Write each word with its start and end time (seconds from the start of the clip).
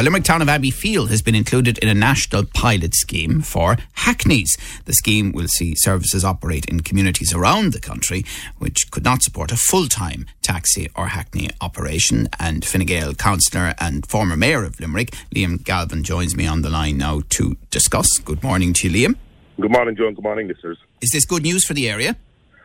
The 0.00 0.04
Limerick 0.04 0.24
town 0.24 0.40
of 0.40 0.48
Abbeyfeale 0.48 1.10
has 1.10 1.20
been 1.20 1.34
included 1.34 1.76
in 1.76 1.88
a 1.90 1.92
national 1.92 2.46
pilot 2.46 2.94
scheme 2.94 3.42
for 3.42 3.76
hackneys. 3.92 4.56
The 4.86 4.94
scheme 4.94 5.30
will 5.30 5.46
see 5.46 5.74
services 5.76 6.24
operate 6.24 6.64
in 6.64 6.80
communities 6.80 7.34
around 7.34 7.74
the 7.74 7.80
country 7.80 8.24
which 8.56 8.90
could 8.90 9.04
not 9.04 9.22
support 9.22 9.52
a 9.52 9.56
full 9.56 9.88
time 9.88 10.24
taxi 10.40 10.88
or 10.96 11.08
hackney 11.08 11.50
operation. 11.60 12.30
And 12.38 12.64
Fine 12.64 12.86
Gael 12.86 13.12
councillor 13.12 13.74
and 13.78 14.06
former 14.06 14.38
mayor 14.38 14.64
of 14.64 14.80
Limerick, 14.80 15.10
Liam 15.34 15.62
Galvin, 15.62 16.02
joins 16.02 16.34
me 16.34 16.46
on 16.46 16.62
the 16.62 16.70
line 16.70 16.96
now 16.96 17.20
to 17.36 17.58
discuss. 17.70 18.08
Good 18.24 18.42
morning 18.42 18.72
to 18.72 18.88
you, 18.88 19.08
Liam. 19.08 19.16
Good 19.60 19.70
morning, 19.70 19.96
Joe, 19.96 20.06
and 20.06 20.16
good 20.16 20.24
morning, 20.24 20.48
listeners. 20.48 20.78
Is 21.02 21.10
this 21.10 21.26
good 21.26 21.42
news 21.42 21.66
for 21.66 21.74
the 21.74 21.90
area? 21.90 22.16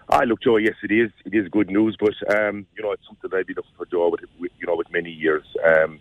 I 0.08 0.24
look, 0.24 0.42
Joe. 0.42 0.56
Yes, 0.56 0.76
it 0.84 0.92
is. 0.94 1.12
It 1.26 1.36
is 1.36 1.50
good 1.50 1.70
news, 1.70 1.98
but 2.00 2.14
um, 2.34 2.66
you 2.78 2.82
know, 2.82 2.94
it's 2.94 3.06
something 3.06 3.30
I've 3.38 3.46
been 3.46 3.58
looking 3.58 3.76
for, 3.76 3.86
Joe, 3.88 4.08
with, 4.08 4.22
with 4.40 4.54
you 4.58 4.68
know, 4.68 4.78
with 4.78 4.90
many 4.90 5.12
years. 5.12 5.44
Um, 5.68 6.00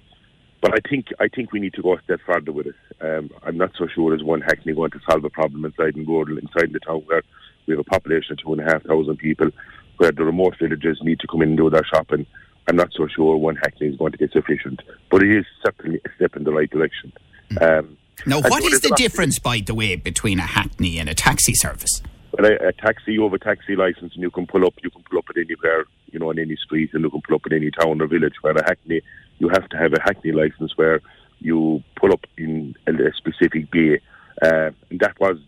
but 0.64 0.73
I 0.73 0.88
think 0.88 1.09
I 1.20 1.28
think 1.28 1.52
we 1.52 1.60
need 1.60 1.74
to 1.74 1.82
go 1.82 1.95
a 1.95 2.02
step 2.04 2.20
further 2.24 2.50
with 2.50 2.68
it. 2.68 2.74
Um, 3.02 3.28
I'm 3.42 3.59
not 3.59 3.73
so 3.77 3.86
sure 3.86 4.09
there's 4.09 4.24
one 4.24 4.41
Hackney 4.41 4.73
going 4.73 4.92
to 4.92 5.00
solve 5.06 5.23
a 5.23 5.28
problem 5.28 5.62
inside 5.66 5.95
in 5.95 6.06
rural, 6.06 6.38
inside 6.38 6.73
the 6.73 6.80
town 6.80 7.02
where 7.04 7.23
we 7.66 7.73
have 7.73 7.80
a 7.80 7.84
population 7.84 8.32
of 8.32 8.38
two 8.38 8.52
and 8.54 8.62
a 8.62 8.64
half 8.64 8.82
thousand 8.84 9.18
people, 9.18 9.50
where 9.98 10.10
the 10.10 10.24
remote 10.24 10.54
villages 10.59 11.00
need 11.02 11.20
to 11.20 11.27
come 11.27 11.42
in 11.42 11.50
and 11.50 11.59
do 11.59 11.68
their 11.68 11.84
shopping. 11.84 12.24
I'm 12.66 12.77
not 12.77 12.95
so 12.96 13.06
sure 13.14 13.37
one 13.37 13.56
Hackney 13.56 13.88
is 13.88 13.96
going 13.96 14.12
to 14.12 14.18
be 14.18 14.27
sufficient, 14.28 14.80
but 15.10 15.23
it 15.23 15.37
is 15.37 15.45
certainly 15.62 16.00
a 16.02 16.09
step 16.16 16.34
in 16.34 16.45
the 16.45 16.52
right 16.52 16.70
direction. 16.70 17.12
Um, 17.60 17.98
Now, 18.24 18.40
what 18.40 18.65
is 18.65 18.80
the 18.80 18.95
difference, 18.96 19.38
by 19.38 19.60
the 19.60 19.74
way, 19.74 19.96
between 19.96 20.38
a 20.38 20.46
hackney 20.46 20.98
and 20.98 21.10
a 21.10 21.15
taxi 21.15 21.52
service? 21.52 22.01
A, 22.38 22.69
a 22.69 22.73
taxi, 22.73 23.12
you 23.12 23.23
have 23.23 23.32
a 23.32 23.38
taxi 23.38 23.77
license, 23.77 24.13
and 24.15 24.23
you 24.23 24.30
can 24.30 24.46
pull 24.46 24.66
up. 24.66 24.74
You 24.82 24.90
can 24.90 25.02
pull 25.09 25.18
up 25.18 25.27
at 25.30 25.37
anywhere, 25.37 25.85
you 26.10 26.18
know, 26.18 26.30
on 26.30 26.38
any 26.38 26.57
street, 26.57 26.91
and 26.93 27.02
you 27.04 27.10
can 27.10 27.23
pull 27.23 27.37
up 27.37 27.46
at 27.46 27.52
any 27.52 27.71
town 27.71 28.01
or 28.01 28.07
village. 28.07 28.35
Where 28.41 28.54
a 28.54 28.65
hackney, 28.65 29.02
you 29.38 29.49
have 29.49 29.68
to 29.68 29.76
have 29.76 29.93
a 29.93 30.02
hackney 30.02 30.32
license 30.32 30.73
where 30.76 31.01
you 31.38 31.82
pull 31.96 32.13
up 32.13 32.24
in 32.37 32.74
a, 32.87 32.93
a 32.93 33.13
specific 33.16 33.71
bay, 33.71 34.01
uh, 34.43 34.71
and 34.91 35.01
that 35.01 35.18
was 35.21 35.38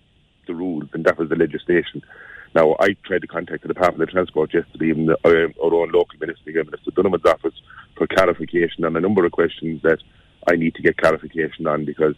the 0.46 0.54
rules, 0.54 0.88
and 0.92 1.04
that 1.04 1.18
was 1.18 1.28
the 1.28 1.36
legislation. 1.36 2.02
Now, 2.54 2.76
I 2.80 2.96
tried 3.04 3.22
to 3.22 3.26
contact 3.26 3.62
the 3.62 3.68
Department 3.68 4.08
of 4.08 4.12
Transport 4.12 4.54
yesterday, 4.54 4.86
even 4.86 5.06
the, 5.06 5.18
uh, 5.24 5.62
our 5.62 5.74
own 5.74 5.90
local 5.92 6.18
minister, 6.18 6.52
Minister 6.52 6.90
Dunham's 6.92 7.24
office, 7.26 7.54
for 7.96 8.06
clarification 8.06 8.84
on 8.84 8.96
a 8.96 9.00
number 9.00 9.24
of 9.26 9.32
questions 9.32 9.82
that 9.82 9.98
I 10.50 10.56
need 10.56 10.74
to 10.76 10.82
get 10.82 10.96
clarification 10.96 11.66
on 11.66 11.84
because 11.84 12.14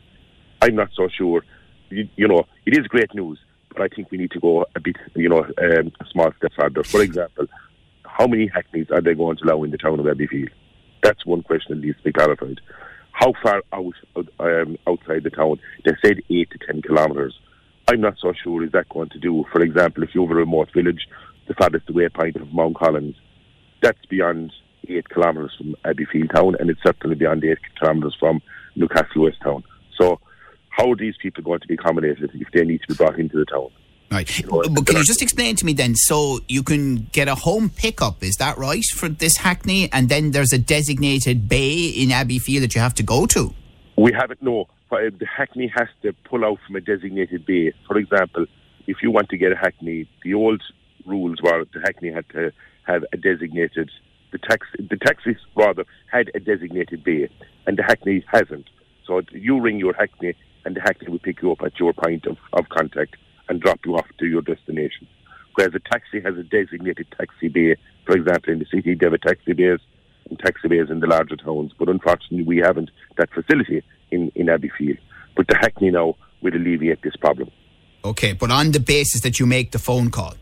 I'm 0.62 0.76
not 0.76 0.90
so 0.94 1.08
sure. 1.08 1.42
You, 1.90 2.08
you 2.16 2.28
know, 2.28 2.46
it 2.66 2.78
is 2.78 2.86
great 2.86 3.14
news, 3.14 3.38
but 3.78 3.84
I 3.84 3.94
think 3.94 4.10
we 4.10 4.18
need 4.18 4.32
to 4.32 4.40
go 4.40 4.66
a 4.74 4.80
bit, 4.80 4.96
you 5.14 5.28
know, 5.28 5.44
um, 5.44 5.92
a 6.00 6.04
small 6.10 6.32
step 6.36 6.52
further. 6.58 6.82
For 6.82 7.00
example, 7.00 7.46
how 8.04 8.26
many 8.26 8.48
hackneys 8.48 8.90
are 8.90 9.00
they 9.00 9.14
going 9.14 9.36
to 9.36 9.44
allow 9.44 9.62
in 9.62 9.70
the 9.70 9.78
town 9.78 10.00
of 10.00 10.06
Abbeyfeale? 10.06 10.50
That's 11.02 11.24
one 11.24 11.42
question 11.42 11.76
that 11.76 11.86
needs 11.86 11.96
to 11.98 12.04
be 12.04 12.12
clarified. 12.12 12.60
How 13.12 13.32
far 13.42 13.62
out 13.72 13.94
um, 14.40 14.76
outside 14.86 15.22
the 15.22 15.30
town? 15.30 15.60
They 15.84 15.92
said 16.04 16.18
eight 16.28 16.50
to 16.50 16.58
ten 16.66 16.82
kilometres. 16.82 17.38
I'm 17.86 18.00
not 18.00 18.16
so 18.20 18.32
sure 18.32 18.64
is 18.64 18.72
that 18.72 18.88
going 18.88 19.10
to 19.10 19.18
do. 19.18 19.44
For 19.52 19.62
example, 19.62 20.02
if 20.02 20.14
you 20.14 20.22
have 20.22 20.32
a 20.32 20.34
remote 20.34 20.70
village, 20.74 21.08
the 21.46 21.54
farthest 21.54 21.88
away 21.88 22.08
point 22.08 22.36
of 22.36 22.52
Mount 22.52 22.76
Collins, 22.76 23.14
that's 23.80 24.04
beyond 24.06 24.52
eight 24.88 25.08
kilometres 25.08 25.54
from 25.56 25.76
Abbeyfeale 25.84 26.34
town, 26.34 26.56
and 26.58 26.68
it's 26.68 26.82
certainly 26.82 27.14
beyond 27.14 27.44
eight 27.44 27.58
kilometres 27.78 28.16
from 28.18 28.42
Newcastle 28.74 29.22
West 29.22 29.40
town. 29.42 29.62
So, 29.96 30.20
how 30.78 30.92
are 30.92 30.96
these 30.96 31.16
people 31.20 31.42
going 31.42 31.60
to 31.60 31.66
be 31.66 31.74
accommodated 31.74 32.30
if 32.34 32.48
they 32.52 32.64
need 32.64 32.80
to 32.82 32.88
be 32.88 32.94
brought 32.94 33.18
into 33.18 33.36
the 33.36 33.44
town? 33.44 33.68
Right. 34.10 34.46
know, 34.46 34.62
But 34.62 34.86
can 34.86 34.96
you 34.96 35.04
just 35.04 35.20
explain 35.20 35.56
to 35.56 35.66
me 35.66 35.72
then? 35.74 35.94
So 35.94 36.38
you 36.48 36.62
can 36.62 37.08
get 37.12 37.28
a 37.28 37.34
home 37.34 37.68
pickup, 37.68 38.22
is 38.22 38.36
that 38.36 38.56
right, 38.56 38.84
for 38.84 39.08
this 39.08 39.36
Hackney? 39.36 39.92
And 39.92 40.08
then 40.08 40.30
there's 40.30 40.52
a 40.52 40.58
designated 40.58 41.48
bay 41.48 41.88
in 41.88 42.08
Abbeyfeale 42.10 42.60
that 42.60 42.74
you 42.74 42.80
have 42.80 42.94
to 42.94 43.02
go 43.02 43.26
to? 43.26 43.52
We 43.96 44.12
haven't, 44.12 44.42
no. 44.42 44.68
Uh, 44.90 45.10
The 45.18 45.26
Hackney 45.26 45.70
has 45.76 45.88
to 46.02 46.12
pull 46.24 46.44
out 46.44 46.58
from 46.66 46.76
a 46.76 46.80
designated 46.80 47.44
bay. 47.44 47.72
For 47.86 47.98
example, 47.98 48.46
if 48.86 48.98
you 49.02 49.10
want 49.10 49.28
to 49.30 49.36
get 49.36 49.52
a 49.52 49.56
Hackney, 49.56 50.08
the 50.22 50.32
old 50.32 50.62
rules 51.04 51.42
were 51.42 51.64
the 51.74 51.80
Hackney 51.80 52.12
had 52.12 52.28
to 52.30 52.52
have 52.86 53.04
a 53.12 53.16
designated, 53.16 53.90
the 54.32 54.38
taxi, 54.38 54.86
the 54.88 54.96
taxis 54.96 55.36
rather 55.54 55.84
had 56.10 56.30
a 56.34 56.40
designated 56.40 57.04
bay, 57.04 57.28
and 57.66 57.76
the 57.76 57.82
Hackney 57.82 58.24
hasn't. 58.32 58.70
So 59.06 59.20
you 59.32 59.60
ring 59.60 59.78
your 59.78 59.94
Hackney, 59.94 60.34
and 60.68 60.76
the 60.76 60.80
Hackney 60.82 61.08
will 61.08 61.18
pick 61.18 61.40
you 61.40 61.50
up 61.50 61.62
at 61.64 61.80
your 61.80 61.94
point 61.94 62.26
of, 62.26 62.36
of 62.52 62.68
contact 62.68 63.16
and 63.48 63.58
drop 63.60 63.80
you 63.86 63.96
off 63.96 64.06
to 64.18 64.26
your 64.26 64.42
destination. 64.42 65.08
Whereas 65.54 65.74
a 65.74 65.80
taxi 65.80 66.20
has 66.20 66.36
a 66.36 66.42
designated 66.42 67.06
taxi 67.16 67.48
bay, 67.48 67.76
for 68.04 68.14
example, 68.14 68.52
in 68.52 68.58
the 68.58 68.66
city, 68.66 68.94
they 68.94 69.06
have 69.06 69.18
taxi 69.22 69.54
bays 69.54 69.80
and 70.28 70.38
taxi 70.38 70.68
bays 70.68 70.90
in 70.90 71.00
the 71.00 71.06
larger 71.06 71.36
towns. 71.36 71.72
But 71.78 71.88
unfortunately, 71.88 72.42
we 72.42 72.58
haven't 72.58 72.90
that 73.16 73.30
facility 73.32 73.82
in, 74.10 74.30
in 74.34 74.48
Abbeyfeale. 74.48 74.98
But 75.34 75.48
the 75.48 75.56
Hackney 75.56 75.90
now 75.90 76.16
will 76.42 76.54
alleviate 76.54 77.02
this 77.02 77.16
problem 77.16 77.50
Okay, 78.04 78.32
but 78.32 78.50
on 78.50 78.70
the 78.70 78.80
basis 78.80 79.20
that 79.22 79.40
you 79.40 79.46
make 79.46 79.72
the 79.72 79.78
phone 79.78 80.10
call. 80.10 80.34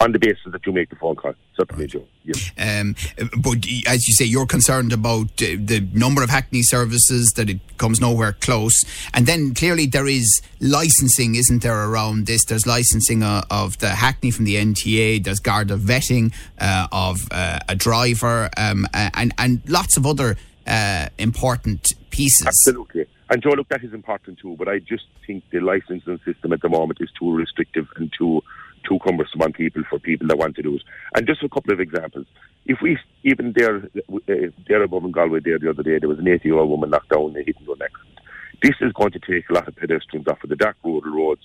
On 0.00 0.12
the 0.12 0.18
basis 0.18 0.52
that 0.52 0.64
you 0.66 0.72
make 0.72 0.90
the 0.90 0.96
phone 0.96 1.16
call. 1.16 1.34
Certainly, 1.56 1.86
Joe. 1.86 2.04
Yes. 2.24 2.50
Um, 2.58 2.94
but 3.42 3.64
as 3.86 4.06
you 4.06 4.14
say, 4.14 4.24
you're 4.26 4.46
concerned 4.46 4.92
about 4.92 5.42
uh, 5.42 5.56
the 5.58 5.88
number 5.94 6.22
of 6.22 6.28
Hackney 6.28 6.62
services, 6.62 7.32
that 7.36 7.48
it 7.48 7.60
comes 7.78 8.00
nowhere 8.00 8.34
close. 8.34 8.84
And 9.14 9.26
then 9.26 9.54
clearly 9.54 9.86
there 9.86 10.06
is 10.06 10.42
licensing, 10.60 11.34
isn't 11.36 11.62
there, 11.62 11.88
around 11.88 12.26
this? 12.26 12.44
There's 12.44 12.66
licensing 12.66 13.22
uh, 13.22 13.42
of 13.50 13.78
the 13.78 13.90
Hackney 13.90 14.30
from 14.30 14.44
the 14.44 14.56
NTA, 14.56 15.24
there's 15.24 15.40
Garda 15.40 15.76
vetting 15.76 16.34
uh, 16.58 16.88
of 16.92 17.26
uh, 17.30 17.60
a 17.68 17.74
driver, 17.74 18.50
um, 18.56 18.86
and, 18.92 19.32
and 19.38 19.62
lots 19.66 19.96
of 19.96 20.06
other 20.06 20.36
uh, 20.66 21.08
important 21.18 21.92
pieces. 22.10 22.46
Absolutely. 22.46 23.06
And 23.28 23.42
Joe, 23.42 23.50
look, 23.50 23.68
that 23.68 23.82
is 23.82 23.92
important 23.92 24.38
too. 24.38 24.54
But 24.58 24.68
I 24.68 24.78
just 24.78 25.04
think 25.26 25.44
the 25.50 25.60
licensing 25.60 26.20
system 26.24 26.52
at 26.52 26.60
the 26.60 26.68
moment 26.68 26.98
is 27.00 27.10
too 27.18 27.32
restrictive 27.34 27.86
and 27.96 28.12
too 28.16 28.42
too 28.88 28.98
cumbersome 29.04 29.42
on 29.42 29.52
people 29.52 29.82
for 29.90 29.98
people 29.98 30.28
that 30.28 30.38
want 30.38 30.54
to 30.54 30.62
do 30.62 30.76
it. 30.76 30.82
And 31.14 31.26
just 31.26 31.42
a 31.42 31.48
couple 31.48 31.72
of 31.72 31.80
examples. 31.80 32.26
If 32.66 32.78
we 32.80 32.98
even 33.24 33.52
there, 33.56 33.78
uh, 33.78 34.50
there 34.68 34.82
above 34.82 35.04
in 35.04 35.10
Galway 35.10 35.40
there 35.40 35.58
the 35.58 35.70
other 35.70 35.82
day, 35.82 35.98
there 35.98 36.08
was 36.08 36.20
an 36.20 36.28
80 36.28 36.48
year 36.48 36.58
old 36.58 36.70
woman 36.70 36.90
knocked 36.90 37.08
down 37.08 37.30
in 37.30 37.36
a 37.36 37.42
hit 37.42 37.56
and 37.58 37.66
run 37.66 37.82
accident. 37.82 38.20
This 38.62 38.74
is 38.80 38.92
going 38.92 39.10
to 39.12 39.18
take 39.18 39.50
a 39.50 39.54
lot 39.54 39.68
of 39.68 39.76
pedestrians 39.76 40.28
off 40.28 40.42
of 40.42 40.50
the 40.50 40.56
dark 40.56 40.76
rural 40.84 41.02
roads 41.02 41.42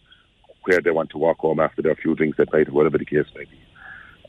where 0.66 0.82
they 0.82 0.92
want 0.92 1.10
to 1.12 1.18
walk 1.18 1.40
home 1.40 1.60
after 1.60 1.82
their 1.82 1.96
few 1.96 2.16
drinks 2.16 2.40
at 2.40 2.54
night 2.54 2.70
or 2.70 2.74
whatever 2.74 2.98
the 2.98 3.06
case 3.06 3.26
may 3.36 3.46
be. 3.46 3.60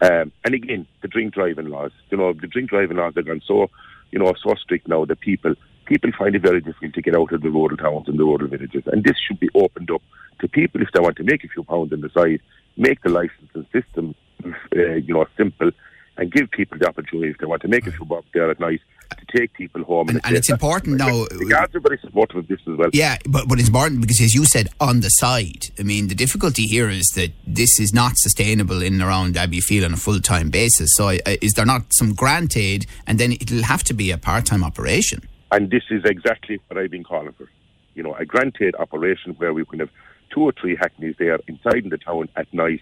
Um, 0.00 0.32
and 0.44 0.54
again, 0.54 0.86
the 1.02 1.08
drink 1.08 1.34
driving 1.34 1.68
laws. 1.68 1.92
You 2.10 2.16
know, 2.16 2.32
the 2.32 2.46
drink 2.46 2.70
driving 2.70 2.96
laws 2.96 3.12
have 3.16 3.26
gone 3.26 3.42
so, 3.46 3.70
you 4.10 4.18
know, 4.18 4.32
so 4.42 4.54
strict 4.54 4.88
now 4.88 5.04
that 5.04 5.20
people 5.20 5.54
people 5.92 6.10
find 6.18 6.34
it 6.34 6.40
very 6.40 6.62
difficult 6.62 6.94
to 6.94 7.02
get 7.02 7.14
out 7.14 7.30
of 7.32 7.42
the 7.42 7.50
rural 7.50 7.76
towns 7.76 8.08
and 8.08 8.18
the 8.18 8.24
rural 8.24 8.48
villages. 8.48 8.82
And 8.86 9.04
this 9.04 9.16
should 9.26 9.38
be 9.38 9.50
opened 9.54 9.90
up 9.90 10.00
to 10.40 10.48
people 10.48 10.80
if 10.80 10.88
they 10.94 11.00
want 11.00 11.16
to 11.18 11.24
make 11.24 11.44
a 11.44 11.48
few 11.48 11.64
pounds 11.64 11.92
on 11.92 12.00
the 12.00 12.08
side, 12.08 12.40
make 12.78 13.02
the 13.02 13.10
licensing 13.10 13.66
system, 13.72 14.14
uh, 14.42 14.94
you 14.94 15.12
know, 15.12 15.26
simple, 15.36 15.70
and 16.16 16.32
give 16.32 16.50
people 16.50 16.78
the 16.78 16.88
opportunity 16.88 17.30
if 17.30 17.38
they 17.38 17.44
want 17.46 17.60
to 17.60 17.68
make 17.68 17.86
a 17.86 17.92
few 17.92 18.06
bob 18.06 18.24
there 18.32 18.50
at 18.50 18.58
night 18.58 18.80
to 19.18 19.38
take 19.38 19.52
people 19.52 19.84
home. 19.84 20.08
And- 20.08 20.18
a 20.18 20.26
and 20.26 20.36
it's 20.36 20.48
important 20.48 20.96
now- 20.96 21.26
The 21.26 21.44
guards 21.44 21.74
are 21.74 21.80
very 21.80 21.98
supportive 21.98 22.38
of 22.38 22.48
this 22.48 22.60
as 22.66 22.78
well. 22.78 22.88
Yeah, 22.94 23.18
but, 23.28 23.46
but 23.46 23.58
it's 23.58 23.68
important 23.68 24.00
because, 24.00 24.20
as 24.22 24.32
you 24.34 24.46
said, 24.46 24.68
on 24.80 25.00
the 25.00 25.10
side. 25.10 25.66
I 25.78 25.82
mean, 25.82 26.08
the 26.08 26.14
difficulty 26.14 26.62
here 26.66 26.88
is 26.88 27.06
that 27.16 27.32
this 27.46 27.78
is 27.78 27.92
not 27.92 28.12
sustainable 28.16 28.80
in 28.82 28.94
and 28.94 29.02
around 29.02 29.34
Abbeyfeale 29.34 29.84
on 29.84 29.92
a 29.92 29.98
full 29.98 30.20
time 30.20 30.48
basis. 30.48 30.88
So, 30.94 31.08
uh, 31.08 31.18
is 31.42 31.52
there 31.52 31.66
not 31.66 31.92
some 31.92 32.14
grant 32.14 32.56
aid, 32.56 32.86
and 33.06 33.18
then 33.18 33.32
it'll 33.32 33.64
have 33.64 33.84
to 33.84 33.94
be 33.94 34.10
a 34.10 34.16
part 34.16 34.46
time 34.46 34.64
operation? 34.64 35.20
And 35.52 35.70
this 35.70 35.84
is 35.90 36.02
exactly 36.04 36.60
what 36.66 36.82
I've 36.82 36.90
been 36.90 37.04
calling 37.04 37.32
for. 37.32 37.48
You 37.94 38.02
know, 38.02 38.14
a 38.14 38.24
granted 38.24 38.74
operation 38.78 39.34
where 39.36 39.52
we 39.52 39.66
can 39.66 39.80
have 39.80 39.90
two 40.34 40.40
or 40.40 40.52
three 40.58 40.74
hackneys 40.74 41.14
there 41.18 41.38
inside 41.46 41.84
in 41.84 41.90
the 41.90 41.98
town 41.98 42.30
at 42.36 42.52
night 42.54 42.80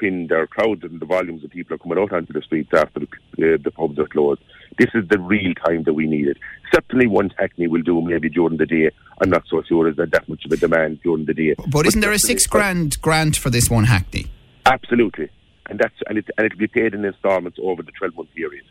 when 0.00 0.28
there 0.28 0.40
are 0.40 0.46
crowds 0.46 0.84
and 0.84 1.00
the 1.00 1.06
volumes 1.06 1.42
of 1.42 1.50
people 1.50 1.74
are 1.74 1.78
coming 1.78 1.98
out 1.98 2.12
onto 2.12 2.32
the 2.32 2.42
streets 2.42 2.70
after 2.72 3.00
the, 3.00 3.54
uh, 3.54 3.58
the 3.62 3.72
pubs 3.72 3.98
are 3.98 4.06
closed. 4.06 4.40
This 4.78 4.90
is 4.94 5.08
the 5.08 5.18
real 5.18 5.52
time 5.54 5.82
that 5.84 5.94
we 5.94 6.06
need 6.06 6.28
it. 6.28 6.36
Certainly 6.72 7.08
one 7.08 7.32
hackney 7.38 7.66
will 7.66 7.82
do 7.82 8.00
maybe 8.00 8.28
during 8.28 8.58
the 8.58 8.66
day. 8.66 8.90
I'm 9.20 9.30
not 9.30 9.44
so 9.48 9.62
sure 9.62 9.88
is 9.88 9.96
there 9.96 10.06
that 10.06 10.28
much 10.28 10.44
of 10.44 10.52
a 10.52 10.56
demand 10.56 11.00
during 11.02 11.24
the 11.24 11.34
day. 11.34 11.54
But 11.68 11.86
isn't 11.86 12.00
there 12.00 12.12
a 12.12 12.18
six 12.18 12.46
grand 12.46 13.00
grant 13.00 13.36
for 13.36 13.50
this 13.50 13.68
one 13.70 13.84
Hackney? 13.84 14.26
Absolutely. 14.66 15.30
And 15.68 15.80
that's 15.80 15.94
and 16.06 16.18
it 16.18 16.26
and 16.36 16.46
it'll 16.46 16.58
be 16.58 16.68
paid 16.68 16.94
in 16.94 17.04
installments 17.04 17.58
over 17.60 17.82
the 17.82 17.90
twelve 17.92 18.14
month 18.14 18.32
period. 18.34 18.64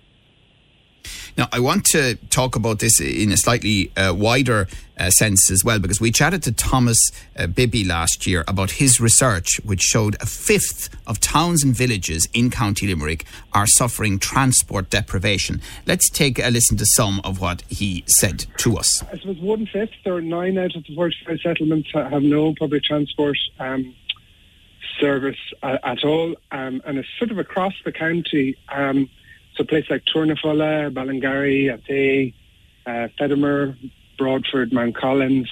Now, 1.38 1.50
I 1.52 1.60
want 1.60 1.84
to 1.88 2.16
talk 2.30 2.56
about 2.56 2.80
this 2.80 3.02
in 3.02 3.32
a 3.34 3.38
slightly 3.38 3.92
uh, 3.98 4.14
wider 4.16 4.68
uh, 4.98 5.10
sense 5.10 5.52
as 5.52 5.66
well, 5.66 5.80
because 5.80 6.00
we 6.00 6.10
chatted 6.10 6.44
to 6.44 6.54
Thomas 6.54 6.98
uh, 7.38 7.48
Bibby 7.48 7.84
last 7.84 8.26
year 8.26 8.46
about 8.48 8.72
his 8.72 9.02
research, 9.02 9.60
which 9.66 9.82
showed 9.82 10.16
a 10.22 10.26
fifth 10.26 10.96
of 11.06 11.20
towns 11.20 11.62
and 11.62 11.76
villages 11.76 12.30
in 12.34 12.50
County 12.50 12.88
Limerick 12.88 13.26
are 13.52 13.68
suffering 13.68 14.18
transport 14.18 14.90
deprivation. 14.90 15.62
Let's 15.86 16.10
take 16.10 16.40
a 16.40 16.50
listen 16.50 16.78
to 16.78 16.86
some 16.86 17.20
of 17.26 17.42
what 17.42 17.64
he 17.68 18.06
said 18.08 18.46
to 18.60 18.78
us. 18.78 19.04
I 19.04 19.18
suppose 19.18 19.40
one 19.40 19.66
fifth 19.66 20.06
or 20.06 20.22
nine 20.22 20.58
out 20.58 20.74
of 20.76 20.86
the 20.86 20.96
45 20.96 21.40
settlements 21.42 21.90
have 21.94 22.24
no 22.24 22.56
public 22.58 22.84
transport. 22.84 23.38
Um, 23.60 23.94
service 25.02 25.36
uh, 25.62 25.78
at 25.84 26.06
all, 26.06 26.36
um, 26.52 26.81
and 26.86 26.98
it's 26.98 27.10
sort 27.20 27.30
of 27.30 27.38
across 27.38 27.74
the 27.84 27.92
county. 27.92 28.56
Um, 28.70 29.10
so 29.56 29.63
places 29.63 29.90
like 29.90 30.04
Tournafulla, 30.06 30.94
Ballingarry, 30.94 31.72
Athea, 31.72 32.34
uh, 32.86 33.07
Fedamore, 33.19 33.78
Broadford, 34.18 34.74
Mount 34.74 34.96
Collins, 34.96 35.50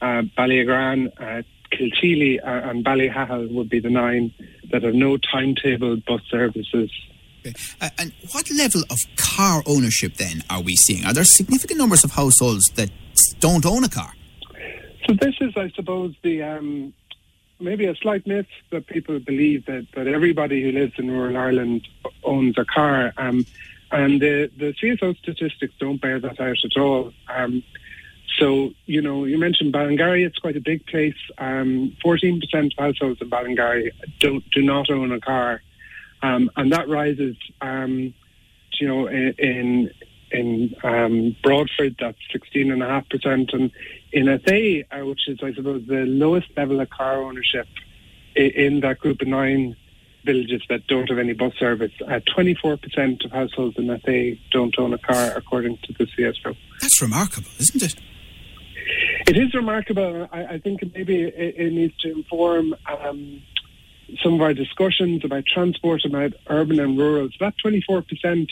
uh, 0.00 0.22
Ballyagran, 0.36 1.10
uh, 1.20 1.42
Kilteely, 1.70 2.40
uh, 2.40 2.70
and 2.70 2.84
Ballyhahill 2.84 3.52
would 3.52 3.70
be 3.70 3.80
the 3.80 3.90
nine 3.90 4.34
that 4.70 4.82
have 4.82 4.94
no 4.94 5.16
timetable 5.16 5.96
bus 6.06 6.20
services. 6.30 6.90
Okay. 7.40 7.54
Uh, 7.80 7.88
and 7.98 8.12
what 8.32 8.50
level 8.50 8.82
of 8.90 8.98
car 9.16 9.62
ownership 9.66 10.14
then 10.14 10.42
are 10.50 10.60
we 10.60 10.76
seeing? 10.76 11.04
Are 11.06 11.14
there 11.14 11.24
significant 11.24 11.78
numbers 11.78 12.04
of 12.04 12.12
households 12.12 12.66
that 12.74 12.90
don't 13.38 13.64
own 13.64 13.84
a 13.84 13.88
car? 13.88 14.12
So 15.06 15.14
this 15.14 15.34
is, 15.40 15.56
I 15.56 15.70
suppose, 15.70 16.14
the 16.22 16.42
um, 16.42 16.92
maybe 17.58 17.86
a 17.86 17.94
slight 17.96 18.26
myth 18.26 18.46
that 18.70 18.86
people 18.86 19.18
believe 19.18 19.66
that, 19.66 19.86
that 19.94 20.06
everybody 20.06 20.62
who 20.62 20.72
lives 20.72 20.92
in 20.98 21.10
rural 21.10 21.36
Ireland 21.36 21.86
owns 22.30 22.56
a 22.56 22.64
car. 22.64 23.12
Um, 23.16 23.44
and 23.92 24.20
the, 24.20 24.50
the 24.56 24.72
CSO 24.74 25.18
statistics 25.18 25.74
don't 25.78 26.00
bear 26.00 26.20
that 26.20 26.40
out 26.40 26.56
at 26.64 26.80
all. 26.80 27.12
Um, 27.28 27.62
so, 28.38 28.70
you 28.86 29.02
know, 29.02 29.24
you 29.24 29.36
mentioned 29.36 29.74
Ballingarry, 29.74 30.24
it's 30.24 30.38
quite 30.38 30.56
a 30.56 30.60
big 30.60 30.86
place. 30.86 31.16
Um, 31.38 31.96
14% 32.04 32.42
of 32.54 32.72
households 32.78 33.20
in 33.20 33.28
Ballingarry 33.28 33.90
don't, 34.20 34.48
do 34.52 34.62
not 34.62 34.90
own 34.90 35.10
a 35.10 35.20
car. 35.20 35.60
Um, 36.22 36.50
and 36.56 36.72
that 36.72 36.88
rises, 36.88 37.36
um, 37.60 38.14
you 38.78 38.86
know, 38.86 39.08
in, 39.08 39.90
in 40.30 40.74
um, 40.84 41.36
Broadford, 41.42 41.96
that's 41.98 42.18
16.5%. 42.32 43.52
And 43.52 43.72
in 44.12 44.26
Athea, 44.26 44.84
uh, 44.92 45.04
which 45.04 45.28
is, 45.28 45.38
I 45.42 45.52
suppose, 45.52 45.84
the 45.86 46.06
lowest 46.06 46.48
level 46.56 46.80
of 46.80 46.90
car 46.90 47.22
ownership 47.22 47.66
in 48.36 48.80
that 48.80 49.00
group 49.00 49.20
of 49.20 49.28
nine 49.28 49.76
villages 50.24 50.62
that 50.68 50.86
don't 50.86 51.08
have 51.08 51.18
any 51.18 51.32
bus 51.32 51.54
service, 51.58 51.92
uh, 52.06 52.20
24% 52.36 53.24
of 53.24 53.30
households 53.32 53.76
in 53.78 53.86
Athea 53.86 54.38
don't 54.50 54.78
own 54.78 54.92
a 54.92 54.98
car, 54.98 55.32
according 55.36 55.78
to 55.84 55.92
the 55.92 56.06
CSO. 56.06 56.56
That's 56.80 57.02
remarkable, 57.02 57.50
isn't 57.58 57.82
it? 57.82 57.94
It 59.26 59.36
is 59.36 59.54
remarkable. 59.54 60.28
I, 60.32 60.44
I 60.44 60.58
think 60.58 60.80
maybe 60.94 61.22
it, 61.22 61.54
it, 61.56 61.72
needs 61.72 61.96
to 61.98 62.10
inform 62.10 62.74
um, 62.86 63.42
some 64.22 64.34
of 64.34 64.40
our 64.40 64.54
discussions 64.54 65.24
about 65.24 65.44
transport, 65.46 66.04
about 66.04 66.32
urban 66.48 66.80
and 66.80 66.98
rural. 66.98 67.28
So 67.28 67.36
that 67.40 67.54
24% 67.64 68.48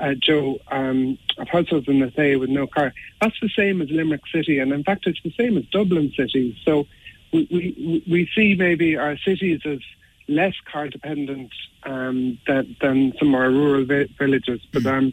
uh, 0.00 0.14
Joe, 0.14 0.58
um, 0.70 1.18
of 1.38 1.48
households 1.48 1.86
in 1.86 2.00
Athea 2.00 2.40
with 2.40 2.50
no 2.50 2.66
car. 2.66 2.92
That's 3.20 3.38
the 3.40 3.50
same 3.56 3.82
as 3.82 3.90
Limerick 3.90 4.22
City, 4.32 4.58
and 4.58 4.72
in 4.72 4.82
fact, 4.82 5.06
it's 5.06 5.22
the 5.22 5.32
same 5.38 5.58
as 5.58 5.64
Dublin 5.66 6.12
City. 6.16 6.58
So 6.64 6.86
we 7.32 7.46
we, 7.50 8.04
we 8.08 8.30
see 8.34 8.54
maybe 8.54 8.96
our 8.96 9.18
cities 9.18 9.60
as 9.64 9.80
less 10.30 10.54
car 10.70 10.88
dependent 10.88 11.52
um, 11.82 12.38
than, 12.46 12.76
than 12.80 13.12
some 13.18 13.34
of 13.34 13.40
our 13.40 13.50
rural 13.50 13.84
vi- 13.84 14.08
villages, 14.18 14.60
but. 14.72 14.86
Um, 14.86 15.12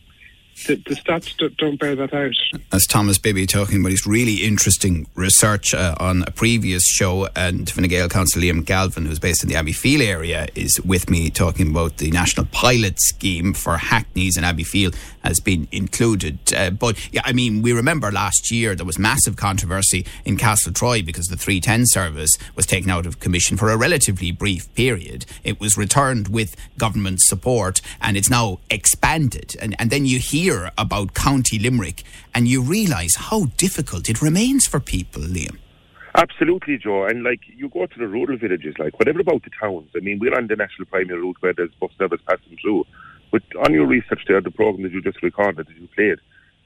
the, 0.66 0.76
the 0.76 0.96
stats 0.96 1.38
don't 1.58 1.80
bear 1.80 1.96
that 1.96 2.14
out. 2.14 2.34
As 2.72 2.88
Thomas 2.88 3.20
Bibby 3.20 3.46
talking 3.46 3.80
about 3.80 3.92
his 3.92 4.08
really 4.08 4.44
interesting 4.44 5.08
research 5.14 5.74
uh, 5.74 5.96
on 6.00 6.24
a 6.24 6.32
previous 6.32 6.84
show, 6.84 7.28
and 7.36 7.70
Fine 7.70 7.88
Gael 7.88 8.10
Councillor 8.10 8.44
Liam 8.44 8.66
Galvin, 8.66 9.06
who's 9.06 9.20
based 9.20 9.44
in 9.44 9.50
the 9.50 9.56
Abbeyfeale 9.56 10.02
area, 10.02 10.48
is 10.56 10.82
with 10.82 11.10
me 11.10 11.30
talking 11.30 11.70
about 11.70 11.98
the 11.98 12.10
national 12.10 12.48
pilot 12.48 13.00
scheme 13.00 13.54
for 13.54 13.78
Hackneys 13.78 14.36
and 14.36 14.46
Abbeyfeale 14.46 14.96
has 15.28 15.40
been 15.40 15.68
included. 15.72 16.40
Uh, 16.54 16.72
but 16.72 17.14
yeah, 17.14 17.22
I 17.26 17.34
mean, 17.34 17.62
we 17.62 17.74
remember 17.74 18.12
last 18.12 18.52
year 18.52 18.76
there 18.76 18.86
was 18.86 18.98
massive 18.98 19.36
controversy 19.36 20.06
in 20.26 20.38
Castle 20.38 20.74
Troy 20.74 21.02
because 21.02 21.28
the 21.28 21.38
310 21.38 21.86
service 21.88 22.32
was 22.56 22.66
taken 22.66 22.90
out 22.90 23.06
of 23.06 23.20
commission 23.20 23.58
for 23.58 23.70
a 23.70 23.78
relatively 23.78 24.32
brief 24.32 24.74
period. 24.74 25.26
It 25.44 25.60
was 25.60 25.78
returned 25.78 26.30
with 26.30 26.56
government 26.78 27.20
support 27.22 27.82
and 28.02 28.18
it's 28.18 28.30
now 28.30 28.60
expanded. 28.70 29.56
And, 29.62 29.76
and 29.80 29.90
then 29.90 30.06
you 30.06 30.20
hear 30.20 30.72
about 30.78 31.14
County 31.14 31.60
Limerick 31.60 32.04
and 32.34 32.48
you 32.48 32.62
realise 32.62 33.16
how 33.16 33.46
difficult 33.58 34.10
it 34.10 34.22
remains 34.22 34.66
for 34.66 34.80
people, 34.80 35.22
Liam. 35.22 35.58
Absolutely, 36.18 36.80
Joe. 36.80 37.06
And 37.06 37.24
like 37.24 37.42
you 37.56 37.70
go 37.70 37.86
to 37.86 38.00
the 38.00 38.08
rural 38.08 38.38
villages, 38.38 38.74
like 38.80 38.98
whatever 38.98 39.20
about 39.20 39.44
the 39.44 39.52
towns. 39.60 39.90
I 39.96 40.00
mean, 40.00 40.18
we're 40.20 40.36
on 40.36 40.48
the 40.48 40.56
national 40.56 40.88
primary 40.88 41.22
route 41.22 41.38
where 41.42 41.54
there's 41.54 41.70
bus 41.80 41.92
service 42.00 42.22
passing 42.28 42.58
through. 42.60 42.86
But 43.32 43.44
on 43.64 43.74
your 43.74 43.86
research 43.86 44.22
there, 44.28 44.42
the 44.42 44.52
program 44.52 44.84
that 44.84 44.92
you 44.92 45.02
just 45.02 45.22
recorded, 45.22 45.68
that 45.68 45.76
you 45.76 45.88
played, 45.96 46.20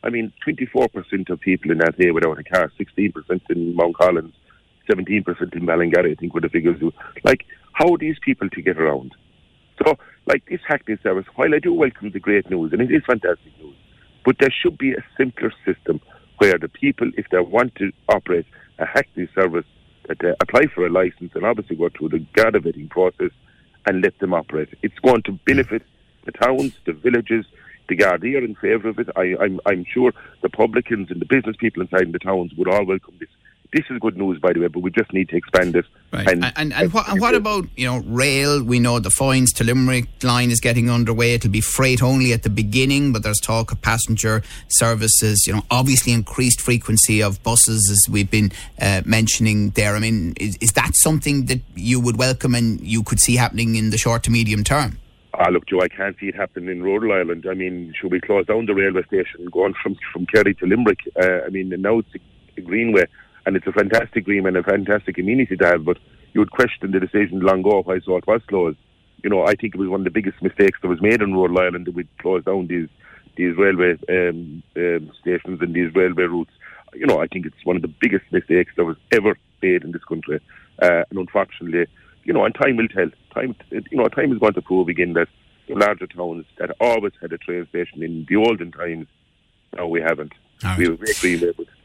I 0.03 0.09
mean, 0.09 0.33
24% 0.47 1.29
of 1.29 1.39
people 1.39 1.71
in 1.71 1.77
that 1.79 1.95
area 1.99 2.13
without 2.13 2.39
a 2.39 2.43
car, 2.43 2.71
16% 2.79 3.41
in 3.49 3.75
Mount 3.75 3.97
Collins, 3.97 4.33
17% 4.89 5.53
in 5.53 5.61
Ballingarry, 5.61 6.11
I 6.11 6.15
think 6.15 6.33
were 6.33 6.41
the 6.41 6.49
figures. 6.49 6.81
Like, 7.23 7.45
how 7.73 7.93
are 7.93 7.97
these 7.97 8.17
people 8.23 8.49
to 8.49 8.61
get 8.61 8.77
around? 8.77 9.13
So, 9.83 9.95
like 10.25 10.45
this 10.47 10.59
Hackney 10.67 10.97
service, 11.01 11.25
while 11.35 11.53
I 11.53 11.59
do 11.59 11.73
welcome 11.73 12.11
the 12.11 12.19
great 12.19 12.49
news, 12.49 12.73
and 12.73 12.81
it 12.81 12.91
is 12.91 13.03
fantastic 13.05 13.57
news, 13.59 13.75
but 14.25 14.37
there 14.39 14.51
should 14.51 14.77
be 14.77 14.93
a 14.93 15.03
simpler 15.17 15.51
system 15.65 15.99
where 16.37 16.57
the 16.57 16.67
people, 16.67 17.09
if 17.17 17.27
they 17.31 17.39
want 17.39 17.75
to 17.75 17.91
operate 18.09 18.45
a 18.79 18.85
Hackney 18.85 19.27
service, 19.33 19.65
that 20.07 20.17
they 20.19 20.33
apply 20.41 20.65
for 20.73 20.85
a 20.85 20.89
license 20.89 21.31
and 21.35 21.45
obviously 21.45 21.75
go 21.75 21.89
through 21.89 22.09
the 22.09 22.25
Garda 22.33 22.59
vetting 22.59 22.89
process 22.89 23.31
and 23.85 24.03
let 24.03 24.17
them 24.19 24.33
operate. 24.33 24.69
It's 24.81 24.97
going 24.99 25.23
to 25.23 25.33
benefit 25.45 25.83
the 26.25 26.31
towns, 26.31 26.73
the 26.85 26.93
villages, 26.93 27.45
the 27.89 27.97
Gardaí 27.97 28.35
are 28.35 28.45
in 28.45 28.55
favour 28.55 28.89
of 28.89 28.99
it. 28.99 29.09
I, 29.15 29.35
I'm, 29.39 29.59
I'm 29.65 29.85
sure 29.85 30.13
the 30.41 30.49
publicans 30.49 31.11
and 31.11 31.19
the 31.19 31.25
business 31.25 31.55
people 31.57 31.81
inside 31.81 32.11
the 32.11 32.19
towns 32.19 32.53
would 32.55 32.67
all 32.67 32.85
welcome 32.85 33.15
this 33.19 33.29
this 33.73 33.85
is 33.89 33.99
good 33.99 34.17
news, 34.17 34.37
by 34.39 34.51
the 34.51 34.59
way, 34.59 34.67
but 34.67 34.81
we 34.81 34.91
just 34.91 35.13
need 35.13 35.29
to 35.29 35.37
expand 35.37 35.75
it. 35.75 35.85
Right. 36.11 36.27
And, 36.27 36.43
and, 36.43 36.53
and, 36.57 36.73
and 36.73 36.93
what, 36.93 37.07
and 37.07 37.21
what 37.21 37.35
about, 37.35 37.67
you 37.77 37.85
know, 37.85 37.99
rail? 37.99 38.61
We 38.61 38.79
know 38.79 38.99
the 38.99 39.09
Foynes 39.09 39.53
to 39.55 39.63
Limerick 39.63 40.07
line 40.23 40.51
is 40.51 40.59
getting 40.59 40.89
underway. 40.89 41.35
It'll 41.35 41.51
be 41.51 41.61
freight 41.61 42.03
only 42.03 42.33
at 42.33 42.43
the 42.43 42.49
beginning, 42.49 43.13
but 43.13 43.23
there's 43.23 43.39
talk 43.39 43.71
of 43.71 43.81
passenger 43.81 44.43
services, 44.67 45.45
you 45.47 45.53
know, 45.53 45.63
obviously 45.71 46.11
increased 46.11 46.59
frequency 46.59 47.23
of 47.23 47.41
buses, 47.43 47.89
as 47.89 48.11
we've 48.11 48.29
been 48.29 48.51
uh, 48.81 49.03
mentioning 49.05 49.69
there. 49.71 49.95
I 49.95 49.99
mean, 49.99 50.33
is, 50.37 50.57
is 50.59 50.73
that 50.73 50.91
something 50.95 51.45
that 51.45 51.61
you 51.75 52.01
would 52.01 52.17
welcome 52.17 52.55
and 52.55 52.81
you 52.81 53.03
could 53.03 53.21
see 53.21 53.37
happening 53.37 53.75
in 53.75 53.89
the 53.89 53.97
short 53.97 54.23
to 54.23 54.31
medium 54.31 54.65
term? 54.65 54.97
Ah, 55.43 55.49
look, 55.49 55.65
Joe, 55.65 55.81
I 55.81 55.87
can't 55.87 56.15
see 56.19 56.27
it 56.27 56.35
happening 56.35 56.69
in 56.69 56.83
rural 56.83 57.13
Ireland. 57.13 57.47
I 57.49 57.55
mean, 57.55 57.93
should 57.99 58.11
we 58.11 58.21
close 58.21 58.45
down 58.45 58.67
the 58.67 58.75
railway 58.75 59.01
station 59.07 59.47
going 59.51 59.73
from 59.81 59.97
from 60.13 60.27
Kerry 60.27 60.53
to 60.55 60.67
Limerick? 60.67 60.99
Uh, 61.19 61.41
I 61.47 61.49
mean, 61.49 61.73
now 61.79 61.97
it's 61.97 62.13
a 62.57 62.61
Greenway 62.61 63.05
and 63.47 63.55
it's 63.55 63.65
a 63.65 63.71
fantastic 63.71 64.25
dream 64.25 64.45
and 64.45 64.55
a 64.55 64.61
fantastic 64.61 65.17
amenity 65.17 65.57
to 65.57 65.65
have. 65.65 65.83
But 65.83 65.97
you 66.33 66.41
would 66.41 66.51
question 66.51 66.91
the 66.91 66.99
decision 66.99 67.39
long 67.39 67.61
ago 67.61 67.81
why 67.83 67.99
so 68.01 68.17
it 68.17 68.27
was 68.27 68.43
closed. 68.47 68.77
You 69.23 69.31
know, 69.31 69.43
I 69.43 69.55
think 69.55 69.73
it 69.73 69.79
was 69.79 69.89
one 69.89 70.01
of 70.01 70.03
the 70.03 70.11
biggest 70.11 70.39
mistakes 70.43 70.77
that 70.83 70.89
was 70.89 71.01
made 71.01 71.23
in 71.23 71.33
rural 71.33 71.57
Ireland 71.57 71.87
that 71.87 71.95
we 71.95 72.07
closed 72.19 72.45
down 72.45 72.67
these 72.67 72.89
these 73.35 73.57
railway 73.57 73.93
um, 74.09 74.61
um, 74.75 75.11
stations 75.21 75.59
and 75.59 75.73
these 75.73 75.91
railway 75.95 76.25
routes. 76.25 76.53
You 76.93 77.07
know, 77.07 77.19
I 77.19 77.25
think 77.25 77.47
it's 77.47 77.65
one 77.65 77.77
of 77.77 77.81
the 77.81 77.95
biggest 77.99 78.25
mistakes 78.31 78.73
that 78.77 78.85
was 78.85 78.97
ever 79.11 79.35
made 79.63 79.83
in 79.83 79.91
this 79.91 80.03
country. 80.03 80.39
Uh, 80.79 81.03
and 81.09 81.17
unfortunately, 81.17 81.87
you 82.23 82.33
know, 82.33 82.45
and 82.45 82.55
time 82.55 82.77
will 82.77 82.87
tell. 82.87 83.09
Time, 83.33 83.55
you 83.69 83.97
know, 83.97 84.07
time 84.07 84.31
is 84.31 84.39
going 84.39 84.53
to 84.53 84.61
prove 84.61 84.87
again 84.87 85.13
that 85.13 85.27
the 85.67 85.75
larger 85.75 86.07
towns 86.07 86.45
that 86.57 86.75
always 86.79 87.13
had 87.21 87.31
a 87.31 87.37
train 87.37 87.67
station 87.69 88.03
in 88.03 88.25
the 88.27 88.35
olden 88.35 88.71
times, 88.71 89.07
now 89.75 89.87
we 89.87 90.01
haven't. 90.01 90.33
Right. 90.63 90.77
We 90.77 90.85
have 90.85 90.93
a 90.93 90.97
great 90.97 91.15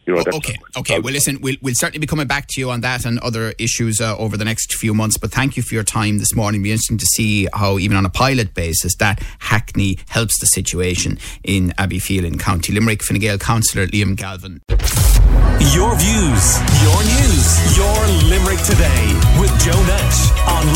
you 0.06 0.14
know, 0.14 0.22
oh, 0.32 0.36
okay, 0.36 0.56
okay. 0.76 1.00
Well, 1.00 1.12
listen, 1.12 1.40
we'll, 1.40 1.56
we'll 1.62 1.74
certainly 1.74 1.98
be 1.98 2.06
coming 2.06 2.26
back 2.26 2.46
to 2.48 2.60
you 2.60 2.70
on 2.70 2.80
that 2.82 3.04
and 3.04 3.18
other 3.20 3.54
issues 3.58 4.00
uh, 4.00 4.16
over 4.16 4.36
the 4.36 4.44
next 4.44 4.74
few 4.74 4.94
months. 4.94 5.18
But 5.18 5.32
thank 5.32 5.56
you 5.56 5.62
for 5.62 5.74
your 5.74 5.84
time 5.84 6.18
this 6.18 6.34
morning. 6.34 6.60
It'll 6.60 6.64
be 6.64 6.72
interesting 6.72 6.98
to 6.98 7.06
see 7.06 7.48
how, 7.52 7.78
even 7.78 7.96
on 7.96 8.06
a 8.06 8.10
pilot 8.10 8.54
basis, 8.54 8.94
that 8.96 9.22
Hackney 9.40 9.98
helps 10.08 10.38
the 10.38 10.46
situation 10.46 11.18
in 11.42 11.70
Abbeyfeale 11.78 12.24
in 12.24 12.38
County 12.38 12.72
Limerick. 12.72 13.02
Fine 13.02 13.18
Gael 13.18 13.38
Councillor 13.38 13.86
Liam 13.88 14.16
Galvin. 14.16 14.60
Your 15.74 15.96
views, 15.96 16.60
your 16.82 17.02
news, 17.02 17.76
your 17.76 18.06
Limerick 18.28 18.60
today 18.60 19.14
with 19.40 19.50
Joe 19.60 19.82
Nash 19.86 20.30
on 20.46 20.66